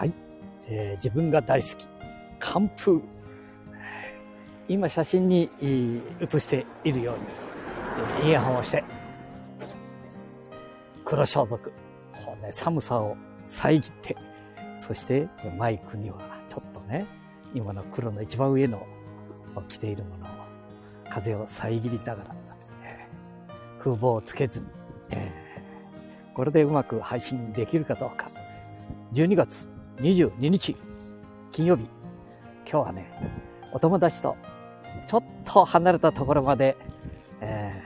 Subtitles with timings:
[0.00, 0.14] はい、
[0.66, 1.86] えー、自分が大好き。
[2.38, 3.02] 寒風。
[4.66, 5.50] 今写真に
[6.22, 7.14] 写しているよ
[8.22, 8.82] うに、イヤホンをして、
[11.04, 11.58] 黒装束。
[11.58, 11.70] こ
[12.40, 13.14] うね、寒さを
[13.46, 14.16] 遮って、
[14.78, 15.28] そして
[15.58, 16.16] マイクには
[16.48, 17.04] ちょっとね、
[17.52, 18.86] 今の黒の一番上の
[19.68, 20.28] 着ているものを
[21.10, 22.34] 風を遮りながら、
[23.78, 24.66] 風防をつけずに、
[25.10, 25.30] え、
[26.32, 28.28] これでうまく配信できるかどうか。
[29.12, 29.68] 12月
[30.00, 30.74] 22日
[31.52, 31.82] 金曜日、
[32.64, 33.12] 今日はね、
[33.70, 34.34] お友達と
[35.06, 36.74] ちょっと離れたところまで、
[37.42, 37.82] え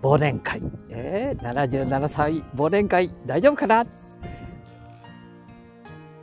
[0.00, 3.84] ー、忘年会、えー、77歳忘年会大丈夫かな？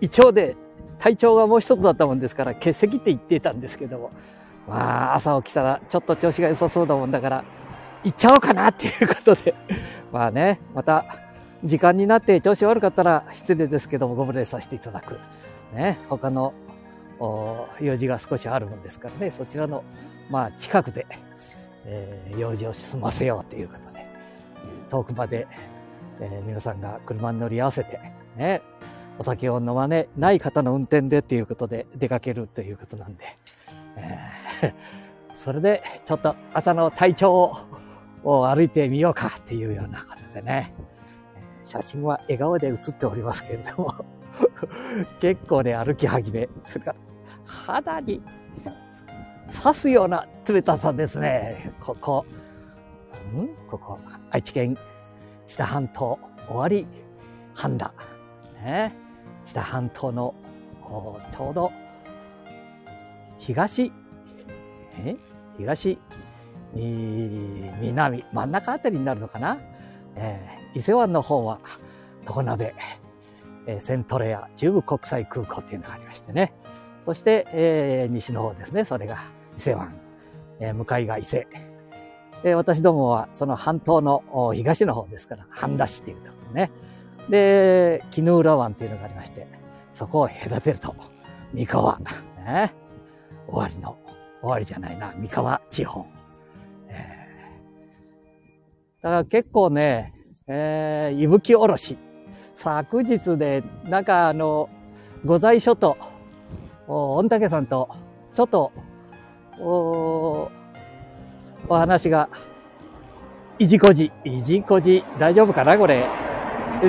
[0.01, 0.55] 一応で
[0.97, 4.11] 体調がもう一つだったもんですから欠席って言っていたんですけども、
[4.67, 7.45] まあ朝起きたらちょっと調子が良さそうだもんだから
[8.03, 9.53] 行っちゃおうかなっていうことで、
[10.11, 11.05] まあね、また
[11.63, 15.17] 時間になって調子悪かったら失礼ですけどもご無礼させていただく。
[15.73, 16.53] ね、他の
[17.81, 19.83] 用事が少しあるもんですからね、そちらの、
[20.29, 21.05] まあ、近くで、
[21.85, 24.05] えー、用事を済ませようということで、
[24.89, 25.47] 遠くまで、
[26.19, 27.99] えー、皆さんが車に乗り合わせて、
[28.37, 28.61] ね、
[29.17, 33.37] お酒を飲まねない方の運転でっていうことで出かけるということなんで、
[33.97, 34.73] えー、
[35.35, 37.55] それでちょっと朝の体調
[38.23, 40.73] を歩いてみようかっていうようなことでね、
[41.65, 44.05] 写真は笑顔で写っておりますけれども
[45.19, 46.97] 結構ね、歩き始め、それから
[47.45, 48.21] 肌に
[49.63, 51.73] 刺すような冷たさですね。
[51.79, 52.25] ここ、
[53.33, 53.47] ん？
[53.69, 53.99] ここ、
[54.31, 54.77] 愛知県
[55.47, 56.87] 知多半島終わり
[57.53, 57.93] 半田。
[58.63, 58.95] ね、
[59.45, 60.33] 知多半島の
[61.31, 61.71] ちょうど
[63.37, 63.91] 東、
[64.99, 65.15] え？
[65.57, 65.97] 東、
[66.73, 69.57] 南、真ん中あたりになるのかな、
[70.15, 71.59] えー、伊勢湾の方は
[72.27, 72.75] 常鍋、
[73.65, 76.53] えー、セントレア中部国際空港っていうのがありましてね。
[77.03, 78.83] そして、えー、西の方ですね。
[78.83, 79.23] それが
[79.57, 79.97] 伊勢湾。
[80.59, 81.47] えー、向かいが伊勢。
[82.43, 86.71] えー、私どもはその半島の東の方ですから、半田市っていうところね。
[87.29, 89.47] で、絹浦湾っていうのがありまして、
[89.93, 90.95] そこを隔てると、
[91.53, 91.99] 三河、
[92.45, 92.73] ね。
[93.47, 93.97] 終わりの、
[94.41, 96.05] 終わりじゃないな、三河地方。
[96.87, 100.13] えー、だから結構ね、
[100.47, 101.97] えー、伊吹おろし。
[102.53, 104.69] 昨日で、なんかあの、
[105.25, 105.97] 御在所と、
[106.87, 107.89] 御嶽さんと、
[108.33, 108.71] ちょっと、
[109.59, 110.51] お、
[111.67, 112.29] お話が、
[113.57, 116.05] いじこじ、いじこじ、大丈夫かなこれ。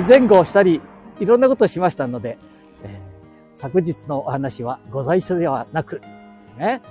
[0.07, 0.81] 前後したり、
[1.19, 2.37] いろんなことをしましたので、
[2.83, 6.01] えー、昨日のお話は御在所ではなく、
[6.57, 6.81] ね。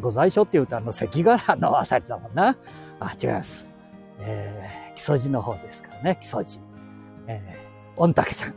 [0.00, 2.56] 御在所って言うとあの関ヶ原のあたりだもんな。
[3.00, 3.66] あ、違います。
[4.20, 6.58] えー、木曽路の方ですからね、木曽路。
[7.28, 8.54] えー御嶽山。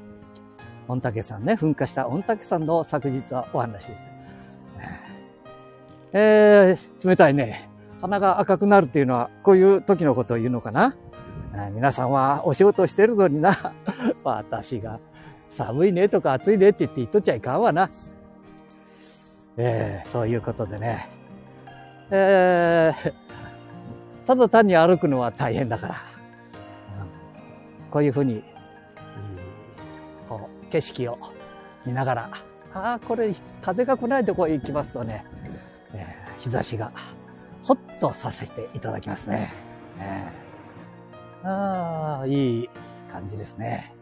[0.87, 4.03] 御嶽山ね、噴火した御嶽山の昨日はお話です。
[6.11, 7.69] えー、冷たいね。
[8.01, 10.95] 鼻が赤くなるっていうのは、こういう時のことを言うのかな？
[11.73, 13.73] 皆さんはお仕事してるのにな。
[14.23, 14.99] 私が
[15.49, 17.89] 寒いねとか暑いねって言って言っとっちゃいかんわな。
[19.57, 21.07] えー、そういうことでね。
[22.11, 23.13] えー、
[24.25, 26.08] ただ単に歩くのは大変だから。
[27.91, 28.43] こういうふうに
[30.27, 31.17] こう景色を
[31.85, 32.31] 見ながら
[32.73, 35.25] ああこれ風が来ないとこへ行きますとね、
[35.93, 36.91] えー、日差しが
[37.63, 39.53] ほっとさせていただきますね、
[39.99, 42.69] えー、ああいい
[43.11, 43.93] 感じですね。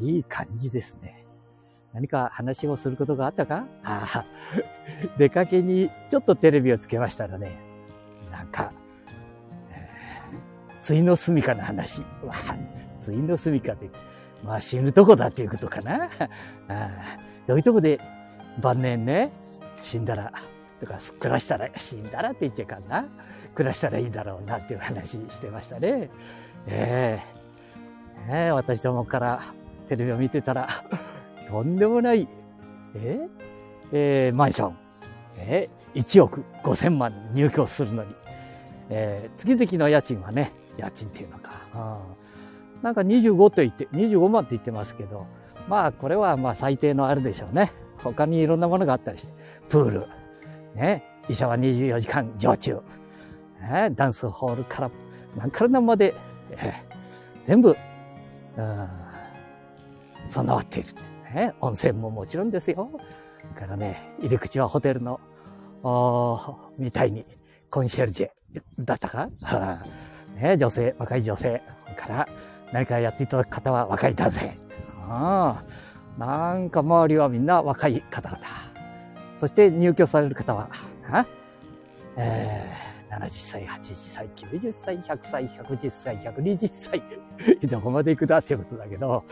[0.00, 1.24] いい感じですね。
[1.92, 3.66] 何か話をすることがあったか？
[3.82, 4.24] ああ
[5.16, 7.58] 出かけにちょっとテレビをつけましたらね
[8.30, 8.85] なんか、えー、
[10.86, 12.32] ついの住みかの話わ
[13.00, 13.90] ついの住みかで
[14.44, 16.08] まあ死ぬとこだっていうことかな。
[16.70, 17.98] あどういうとこで
[18.60, 19.32] 晩年ね、
[19.82, 20.32] 死んだら、
[20.80, 23.04] とか暮らしたら、死んだらって言っちゃいかんな。
[23.56, 26.08] 暮らしたらいいだろうなっていう話してましたね。
[26.68, 27.20] え
[28.28, 29.42] えー、え、私どもから
[29.88, 30.68] テレビを見てたら、
[31.50, 32.28] とんでもない、
[32.94, 33.28] えー、
[33.92, 34.76] えー、マンション、
[35.48, 38.14] えー、1億5千万入居するのに、
[38.88, 41.52] えー、月々の家賃はね、家賃っていうのか。
[41.74, 42.82] うん。
[42.82, 45.26] なんか25と言って、25万って言ってますけど、
[45.68, 47.72] まあこれはまあ最低のあるでしょうね。
[47.98, 49.32] 他にいろんなものがあったりして、
[49.68, 50.06] プール、
[50.74, 52.80] ね、医者は24時間常駐、
[53.60, 54.90] ね、ダンスホールから
[55.36, 56.14] 何から何まで、
[56.50, 56.74] え
[57.44, 57.76] 全部、
[58.56, 58.88] うん、
[60.28, 60.88] 備わっている、
[61.34, 61.54] ね。
[61.60, 62.90] 温泉ももちろんですよ。
[63.54, 65.20] だからね、入り口はホテルの、
[65.82, 67.24] おみたいに
[67.70, 68.30] コンシェルジェ
[68.78, 69.28] だったか、
[70.36, 71.62] ね、女性、若い女性
[71.96, 72.28] から、
[72.72, 74.54] 何かやっていただく方は若い男性。
[75.08, 75.60] あ
[76.18, 78.40] なんか周りはみんな若い方々。
[79.36, 80.70] そして入居される方は、
[82.16, 87.02] えー、70歳、80歳、90歳、100歳、110歳、120歳。
[87.68, 89.24] どこまで行くだっていうことだけど、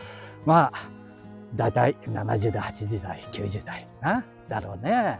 [0.45, 0.89] まあ、
[1.55, 5.19] だいたい70代、80代、90代な、だろうね。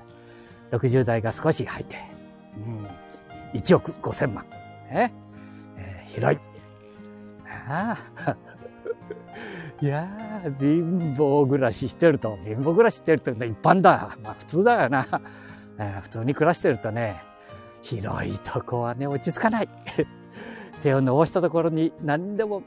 [0.71, 1.97] 60代が少し入って、
[2.57, 2.87] うん、
[3.59, 4.45] 1億5000万。
[4.89, 5.11] ね
[6.15, 6.39] えー、広い。
[9.85, 14.17] いやー、貧乏暮らししてると、貧乏暮らししてると一般だ。
[14.23, 15.05] まあ普通だよな。
[15.77, 17.21] えー、普通に暮らしてるとね、
[17.81, 19.69] 広いとこはね、落ち着かない。
[20.81, 22.63] 手を伸ばしたところに何でも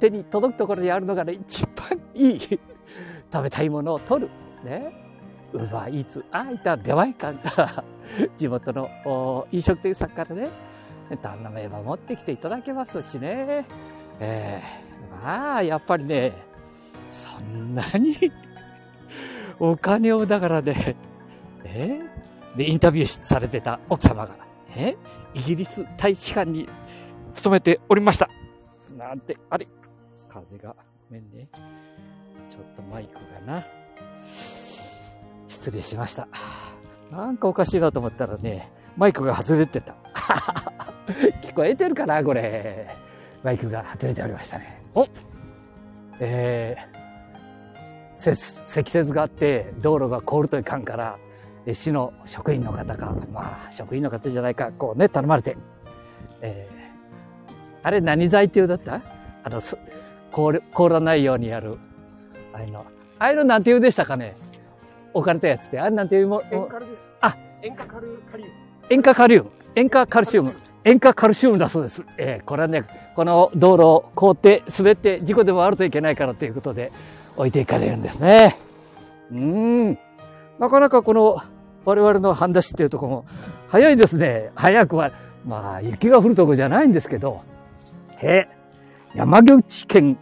[0.00, 2.40] 手に届くところにあるのがね、一番いい。
[3.32, 4.30] 食べたいものを取る。
[4.64, 4.92] ね。
[5.52, 7.38] ウーバーイーツ、あいた出前館
[8.36, 10.48] 地元の飲食店さんからね、
[11.16, 13.66] 頼めば持ってきていただけますしね。
[14.20, 16.32] えー、まあ、やっぱりね、
[17.10, 18.16] そんなに
[19.58, 20.96] お金をだからね、
[21.64, 24.34] えー、で、インタビューされてた奥様が、
[24.76, 24.96] え
[25.34, 26.68] イギリス大使館に
[27.34, 28.28] 勤めておりました。
[28.96, 29.66] なんて、あれ？
[30.28, 30.74] 風が、
[31.08, 31.48] ごめんね。
[32.48, 33.14] ちょっとマイク
[33.46, 33.64] がな。
[35.48, 36.28] 失礼しました。
[37.10, 39.94] なんかおかしいなと思ったらね、マイクが外れてた。
[41.50, 42.96] 聞こえてるかなこれ。
[43.42, 44.80] マイクが外れておりましたね。
[44.94, 45.08] お
[46.20, 48.34] えー、
[48.66, 51.18] 積雪があって道路が凍るといかんから、
[51.72, 55.56] 市の職員の方か、まあ、職員の方じゃないか、こうね、頼まれて、
[56.40, 57.52] えー、
[57.82, 59.00] あれ何剤って言うだった？
[59.42, 59.60] あの、
[60.30, 61.78] 凍凍らないようにやる、
[62.52, 62.86] あの、
[63.18, 64.36] ああいうのなんて言うでしたかね？
[65.14, 66.90] 置かれたやつって、あれなんて言うも、塩化です。
[67.22, 68.52] あ、塩化カルカリウム。
[68.90, 69.50] 塩化カリウム。
[69.74, 70.54] 塩化カルシウム。
[70.84, 72.04] 塩化カルシウムだそうです。
[72.16, 72.84] えー、これはね、
[73.14, 76.90] この道路を凍って滑って事故でもあるといけないからということで
[77.36, 78.56] 置いていかれるんですね。
[79.30, 79.98] うん。
[80.58, 81.42] なかなかこの
[81.84, 83.24] 我々の半田市っていうところも
[83.68, 84.50] 早いですね。
[84.54, 85.12] 早くは、
[85.46, 87.42] まあ雪が降るとこじゃないんですけど、
[88.18, 88.46] へ
[89.14, 90.18] 山口県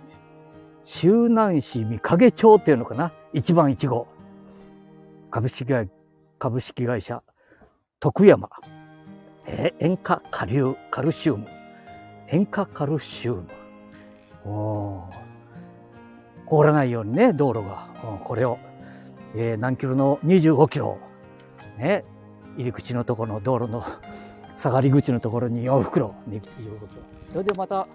[0.84, 3.12] 周南市三影町っていうのかな？
[3.32, 4.08] 一番一号。
[5.31, 5.88] 株式会
[6.38, 7.22] 株式会社
[8.00, 8.49] 徳山。
[9.50, 11.47] え塩化カリウカルシウム。
[12.29, 13.49] 塩化カルシウム。
[14.45, 15.09] お
[16.47, 17.87] 凍らないようにね、道路が。
[18.25, 18.59] これを、
[19.35, 20.99] えー、何キロの25キロ。
[21.79, 22.05] ね、
[22.56, 23.83] 入り口のところの道路の
[24.56, 26.15] 下がり口のところに4袋。
[26.27, 26.41] ね、
[27.31, 27.87] それでまた、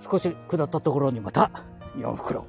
[0.00, 1.50] 少し下ったところにまた
[1.96, 2.46] 4袋。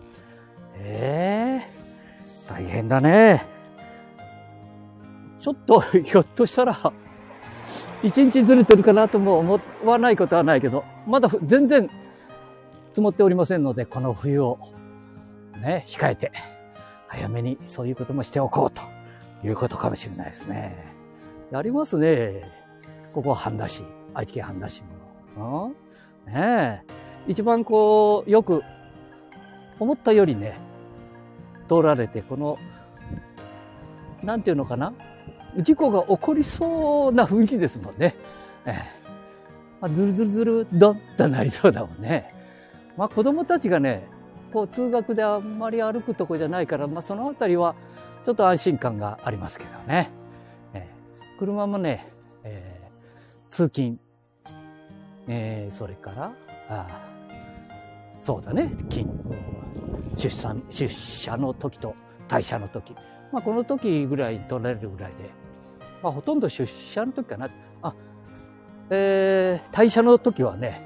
[0.78, 3.55] ええー、大変だね。
[5.45, 6.75] ちょっとひょっとしたら、
[8.01, 11.88] 一日ずれてるかなとも思わないことはないけど、まだ全然
[12.89, 14.57] 積もっておりませんので、この冬を
[15.62, 16.31] ね、控えて、
[17.09, 18.81] 早めにそういうこともしておこうと
[19.47, 20.83] いうことかもしれないですね。
[21.51, 22.51] やりますね。
[23.13, 23.83] ここは半田市、
[24.15, 24.81] 愛知県半田市
[25.38, 25.74] も。
[26.25, 26.83] ね。
[27.27, 28.63] 一番こう、よく
[29.80, 30.57] 思ったよりね、
[31.69, 32.57] 通られて、この、
[34.24, 34.92] なんていうのかな？
[35.57, 38.16] 事故が起こりそうな雰囲気ですもんね。
[38.66, 39.06] ええ
[39.81, 42.34] まあ、ずるずるずるどんとなりそうだもんね。
[42.98, 44.07] まあ子供たちがね、
[44.54, 47.76] こう通学であんまり歩くとこじゃないから、まあそのあたりは
[48.24, 50.09] ちょっと安心感がありますけどね。
[50.74, 52.07] ええ、車もね、
[52.44, 54.00] えー、通勤、
[55.28, 56.31] えー、それから、
[56.69, 56.88] あ
[58.21, 59.07] そうだね、勤、
[60.16, 61.94] 出産、出社の時と
[62.28, 62.95] 退社の時。
[63.31, 65.30] まあこの時ぐらい取られるぐらいで、
[66.09, 67.50] あ、ほとんど出社の時かな。
[67.81, 67.94] あ、
[68.90, 70.81] えー、退社の時はね、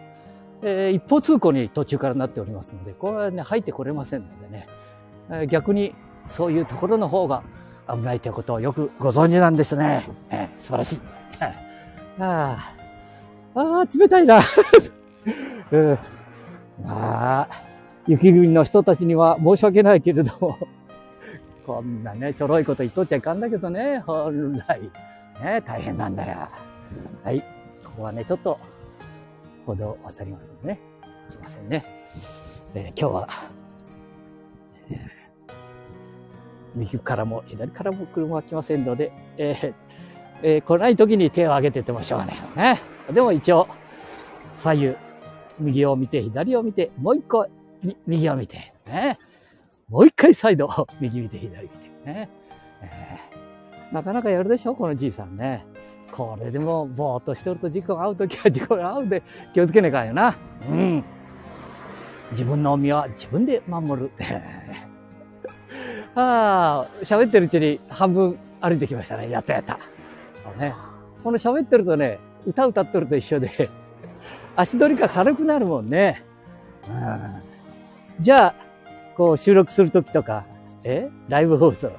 [0.62, 4.68] えー、一方通行に途中からなっておりますので、これはね、入ってこれませんのでね、
[5.30, 5.96] えー、逆に
[6.28, 7.44] そういうところの方が
[7.90, 10.08] 危ないということをよくご存知なんですね。
[10.30, 11.00] えー、素晴らしい。
[12.20, 12.74] あ
[13.56, 14.42] あ、冷たいな。
[15.72, 15.98] う ん、
[16.84, 17.50] まあ、
[18.08, 20.58] 雪国の人たちには申し訳ないけれども、
[21.70, 24.82] こんなね、ちょろいこと言っとっちゃいかんだけどね、本来。
[25.40, 26.50] ね、大変なんだよ。
[27.24, 27.42] はい。
[27.86, 28.58] ここはね、ちょっと、
[29.68, 30.80] 歩道を渡りますね。
[31.30, 31.86] すいませんね。
[32.74, 33.28] えー、今日は、
[34.90, 34.98] えー、
[36.74, 39.74] 右からも左からも車は来ませんので、えー
[40.42, 42.82] えー、来ない時に手を挙げててもしょうがないよね。
[43.14, 43.68] でも一応、
[44.56, 44.96] 左右、
[45.60, 47.48] 右を見て、左を見て、もう一個、
[48.08, 49.20] 右を見て、ね。
[49.90, 50.70] もう一回再度、
[51.00, 52.30] 右見て、左見て、ね。
[52.82, 53.40] えー
[53.92, 55.66] なかなかやるでしょこのじいさんね。
[56.12, 60.36] これでも、ぼーっとしてると事故が合うときは事故が合うんで気をつけねえかんよな。
[60.70, 61.04] うん。
[62.32, 64.12] 自分の身は自分で守る。
[66.16, 69.30] ああ、喋ってるうちに半分歩いてきましたね。
[69.30, 69.80] やったやった。
[70.58, 70.74] ね、
[71.24, 73.70] この喋ってるとね、歌歌ってると一緒で、
[74.56, 76.24] 足取りが軽くなるもんね。
[76.88, 77.42] うん、
[78.20, 78.56] じゃあ、
[79.20, 80.46] こう収録するときとか、
[80.86, 81.10] え？
[81.28, 81.92] ライブ放送。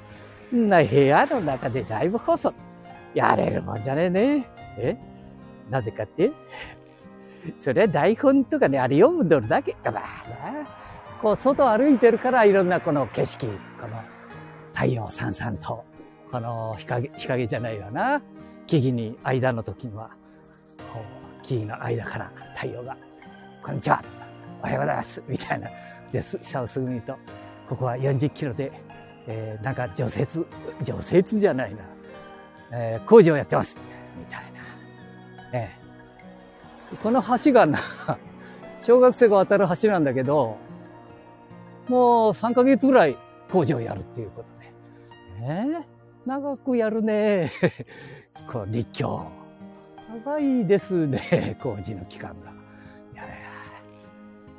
[0.53, 2.55] な部屋の中でライブ放送。
[3.13, 4.49] やれるもんじゃねえね。
[4.79, 4.97] え？
[5.69, 6.33] なぜかって？
[7.59, 10.01] それは台本とかね、あれ読むんどるだけかな。
[11.21, 13.53] こう、外歩いてるからいろんなこの景色、こ
[13.87, 14.03] の
[14.73, 15.85] 太陽さんさんと、
[16.31, 18.23] この日陰、日陰じゃないよな。
[18.67, 20.09] 木々に間の時には、
[20.91, 21.05] こ
[21.43, 22.97] う、木々の間から太陽が、
[23.63, 24.03] こんにちは
[24.63, 25.69] おはようございますみたいな。
[26.13, 27.17] で、下をすぐ見ると、
[27.69, 28.73] ここは40キロで、
[29.27, 30.45] えー、なんか除雪、
[30.83, 31.79] 除雪じゃないな。
[32.73, 33.77] えー、工事をやってます。
[34.19, 34.61] みたいな。
[35.53, 37.79] えー、この橋がな、
[38.83, 40.57] 小学生が渡る橋なんだけど、
[41.89, 43.17] もう3ヶ月ぐらい
[43.51, 44.73] 工事をやるっていうことで。
[45.43, 45.85] えー、
[46.27, 47.51] 長くやるね。
[48.51, 49.27] こう立教。
[50.25, 52.60] 長いですね、工事の期間が。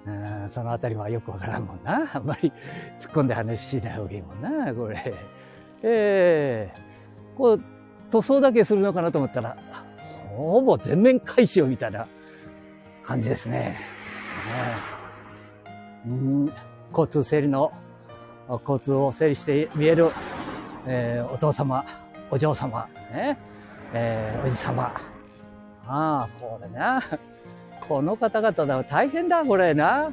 [0.06, 0.10] う
[0.46, 2.10] んそのあたりはよくわからんもんな。
[2.14, 2.52] あんまり
[3.00, 4.98] 突っ込んで話しない方がいいもんな、これ。
[5.06, 5.14] え
[5.84, 7.62] えー、こう、
[8.10, 9.56] 塗装だけするのかなと思ったら、
[10.30, 12.08] ほぼ全面改修みたいな
[13.04, 13.60] 感じですね。
[13.60, 13.78] ね
[16.06, 16.52] うん
[16.90, 17.72] 交通整理の、
[18.50, 20.10] 交通を整理して見える、
[20.86, 21.86] えー、お父様、
[22.30, 23.38] お嬢様、ね、
[23.94, 24.84] えー、おじ様。
[25.88, 27.02] ああ、これな。
[27.88, 30.12] この方々だ、大変だ、これな。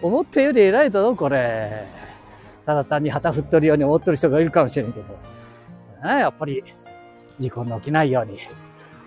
[0.00, 1.86] 思ったより偉いだぞ、これ。
[2.66, 5.06] ただ単に旗振っとるように思ってる人がいるかもしれんけど。
[6.08, 6.64] ね、やっぱり、
[7.38, 8.38] 事故の起きないように。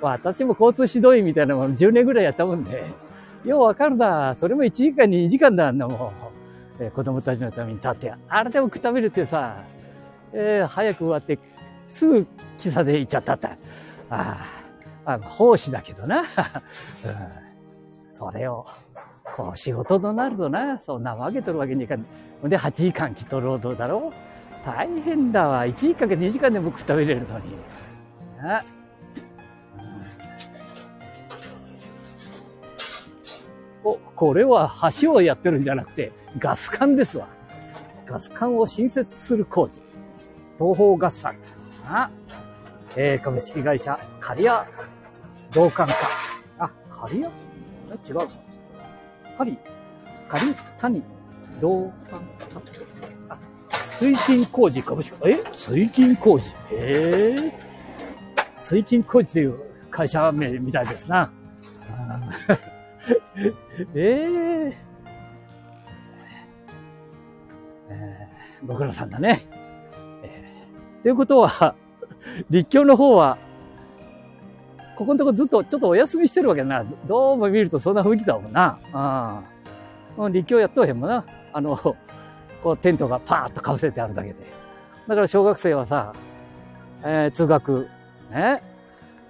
[0.01, 2.85] 私も交通指導員みたいなもの10年ぐらいやったもんで、
[3.43, 4.35] ようわかるな。
[4.39, 6.11] それも1時間に2時間だんだもん。
[6.79, 8.13] えー、子供たちのために立って。
[8.27, 9.57] あれでもくたびれてさ、
[10.33, 11.39] えー、早く終わって、
[11.89, 13.49] すぐ喫茶で行っちゃったった。
[14.09, 14.37] あ
[15.05, 16.23] あ、あ奉仕だけどな。
[17.05, 17.44] うん
[18.15, 18.65] それを、
[19.23, 22.05] こう仕事となるとな、そんなわけ取るわけにいかん。
[22.43, 24.13] で、8時間きと労働だろ
[24.65, 25.65] 大変だわ。
[25.65, 27.57] 1時間か2時間で僕食べれるのに。
[28.41, 28.63] な
[33.83, 37.27] お、これは橋をやってるんじゃなくて、ガス管ですわ。
[38.05, 39.81] ガス管を新設する工事。
[40.57, 41.35] 東方ガスさん。
[41.87, 42.09] あ、
[42.95, 44.67] えー、株式会社、刈谷
[45.51, 45.93] 同感化。
[46.59, 47.44] あ、刈谷？
[48.07, 48.27] 違う。
[49.37, 49.57] カリ、
[50.27, 51.03] カリ、谷、
[51.61, 52.21] 同感
[53.29, 53.37] あ、
[53.71, 57.53] 水金工事株式、え水金工事へえ？
[58.57, 59.59] 水金工事という
[59.89, 61.31] 会社名みたいですな。
[63.93, 64.73] えー、
[67.89, 69.41] えー、ご苦労さんだね。
[70.23, 71.75] えー、ということは、
[72.49, 73.37] 立教の方は
[74.95, 76.85] ここのとこずっとちょっとお休みしてるわけな。
[77.05, 79.43] どうも見るとそんな雰囲気だもんな。
[80.17, 80.33] うん。
[80.33, 81.25] 立教やっとへんもんな。
[81.51, 81.77] あの、
[82.63, 84.35] こうテントがパーッとかぶせてあるだけで。
[85.07, 86.13] だから小学生はさ、
[87.03, 87.87] えー、通学、
[88.31, 88.63] ね、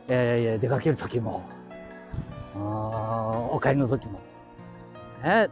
[0.08, 1.44] えー、出かけるときも、
[2.56, 4.22] お帰りの時も、
[5.24, 5.50] ね、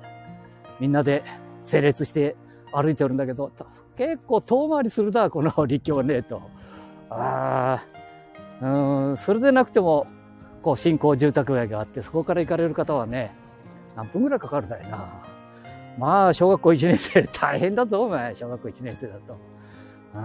[0.79, 1.24] みんなで
[1.65, 2.36] 整列して
[2.72, 3.51] 歩いてるんだけど、
[3.98, 6.41] 結構遠回りするな、この立教ね、と。
[7.10, 7.84] ああ、
[8.62, 10.07] うん、それでなくても、
[10.62, 13.36] こう、新興住宅街があって、そこから行かれる方はね、
[13.95, 15.10] 何分ぐらいかかるだよな。
[15.98, 19.38] まあ、小学校1年生、大変だぞ、お前、小学校1年生だと。
[20.15, 20.19] う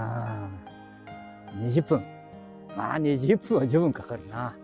[1.65, 2.05] ん、20分。
[2.77, 4.55] まあ、20分は十分かかるな。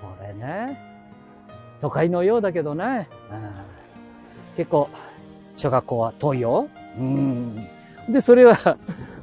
[0.00, 0.78] これね、
[1.80, 3.08] 都会のようだけどね、
[4.56, 4.88] 結構、
[5.56, 6.68] 小学校は遠いよ。
[6.96, 7.68] うん。
[8.08, 8.78] で、それは、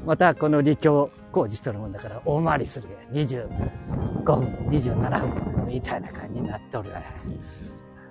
[0.06, 6.92] またこの立教工事しとるもんだから大回りする25分、27分みたいな感じになっとる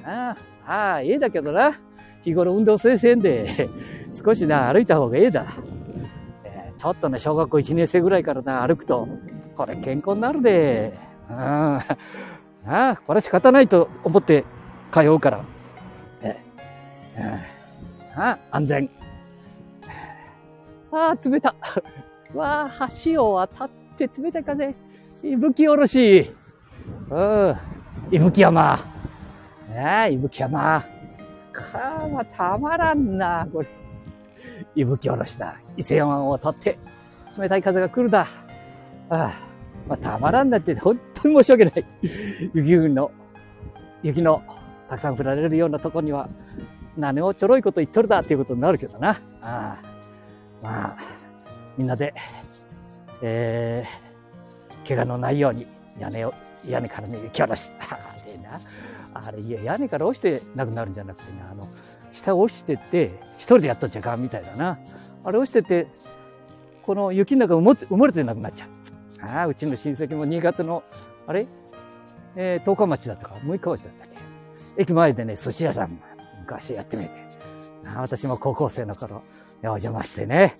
[0.04, 1.78] ああ、ああ、ええだけどな。
[2.22, 3.68] 日頃運動せせんで、
[4.12, 5.46] 少しな、歩いた方がええだ。
[6.44, 9.08] えー、ちょっとね、小学校1年生ぐらいからな、歩くと、
[9.54, 10.92] これ健康になるで。
[11.30, 11.36] うん。
[11.36, 11.80] あ
[12.66, 14.44] あ、これ仕方ないと思って
[14.92, 15.44] 通うから。
[16.22, 19.05] えー、ああ、安全。
[20.92, 21.54] ああ、冷た。
[22.34, 24.74] わあ、橋を渡って冷たい風。
[25.22, 26.30] いぶきおろし。
[27.10, 27.56] うん。
[28.10, 28.78] いぶき山。
[29.68, 30.84] ねえ、いぶき山。
[31.52, 33.68] かあ、まあたまらんな、これ。
[34.74, 35.56] いぶきおろしだ。
[35.76, 36.78] 伊勢山を渡って、
[37.38, 38.20] 冷たい風が来るだ。
[38.20, 38.26] あ
[39.08, 39.30] あ、
[39.88, 41.84] まあ、たまらんだって、本当に申し訳ない。
[42.54, 43.10] 雪国の、
[44.02, 44.42] 雪の
[44.88, 46.28] たくさん降られるようなとこには、
[46.96, 49.10] 何をちょろいこと言っとるだっていうことになるけどな。
[49.10, 49.16] あ
[49.82, 49.95] あ
[50.62, 50.96] まあ、
[51.76, 52.14] みんなで、
[53.22, 55.66] えー、怪我のないように
[55.98, 56.34] 屋根を、
[56.66, 57.72] 屋根からね、雪下ろし。
[57.80, 57.96] あ
[58.26, 58.60] れな。
[59.14, 61.68] あれ、いや、屋根から落ちてなくなるんじゃなくてね、あの、
[62.12, 64.78] 下落ちてて、一人でやっとっちゃかんみたいだな。
[65.24, 65.88] あれ落ちてて、
[66.82, 68.68] この雪の中埋も埋もれてなくなっちゃう。
[69.26, 70.82] ああ、うちの親戚も新潟の、
[71.26, 71.46] あれ？
[72.36, 74.16] えー、十日町だったか、六日町だったっけ
[74.76, 75.98] 駅前でね、寿司屋さん、
[76.40, 77.25] 昔やってみて。
[77.94, 79.22] 私も高校生の頃、
[79.62, 80.56] お邪魔してね。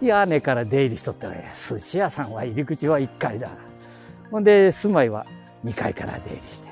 [0.00, 3.50] 屋根から出入りしとったら、寿司屋さんは入り口は1階だ。
[4.30, 5.26] ほんで、住まいは
[5.64, 6.70] 2階から出入りして。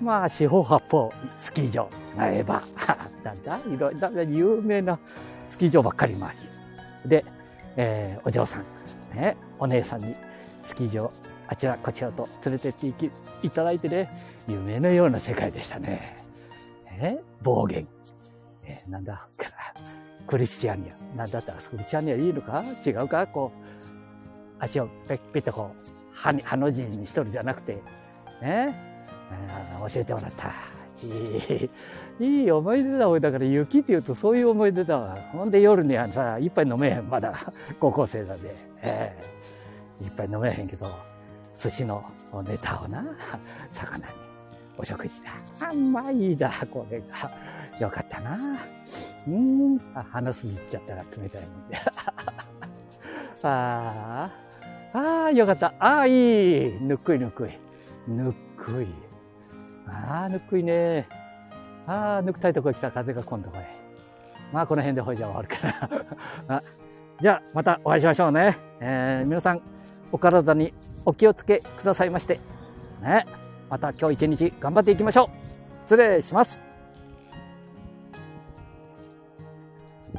[0.00, 2.62] まあ、四方八方、スキー場、苗場、
[3.24, 4.98] なんだ、いろいろ、有名な
[5.48, 6.30] スキー場ばっかり回
[7.04, 7.08] り。
[7.08, 7.24] で、
[7.76, 8.64] えー、お嬢さん、
[9.16, 10.14] ね、お姉さんに
[10.62, 11.12] スキー場、
[11.48, 13.10] あちらこちらと連れてっていき
[13.42, 14.10] いただいてね、
[14.48, 16.16] 夢のような世界でしたね。
[17.00, 17.86] え暴言。
[18.88, 19.26] なんだ、
[20.26, 21.16] クリスチャニア。
[21.16, 22.64] なんだったらクリスチャニアいいのか？
[22.84, 23.26] 違うか？
[23.26, 23.60] こう、
[24.58, 25.82] 足をペッペッとこう、
[26.12, 27.78] はにハの字にしとるじゃなくて、
[28.42, 28.74] ね、
[29.92, 30.50] 教えてもらった。
[32.20, 33.20] いい、いい思い出だおい。
[33.20, 35.16] だから雪って言うとそういう思い出だわ。
[35.32, 37.08] ほんで夜にはさ、一杯飲めへん。
[37.08, 38.54] まだ高校生だで。
[38.82, 39.16] え
[40.00, 40.94] えー、一杯飲めへんけど、
[41.56, 42.04] 寿司の
[42.46, 43.04] ネタをな、
[43.70, 44.04] 魚に
[44.76, 45.30] お食事だ。
[45.68, 47.06] あ、まいいだ、これが。
[47.80, 48.36] よかったな。
[49.26, 51.76] うん、あ鼻すじっちゃったら冷たいもんで。
[53.42, 54.30] あ
[54.92, 55.74] あ、ああ、よかった。
[55.78, 56.80] ああ、いい。
[56.80, 57.58] ぬっくいぬっくい。
[58.06, 58.86] ぬっくい。
[59.86, 61.08] ああ、ぬっくいね。
[61.86, 63.66] ああ、ぬくたいとこ来た風が今度こへ。
[64.52, 65.66] まあ、この辺でほいじゃ終わるか
[66.46, 66.60] な あ。
[67.20, 68.56] じゃあ、またお会いしましょうね。
[68.80, 69.62] えー、皆さん、
[70.12, 72.40] お体にお気をつけくださいまして。
[73.00, 73.26] ね。
[73.68, 75.28] また今日一日頑張っていきましょう。
[75.84, 76.69] 失礼します。